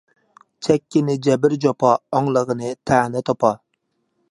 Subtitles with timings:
[0.67, 3.55] چەككىنى جەبىر-جاپا، ئاڭلىغىنى تەنە-تاپا.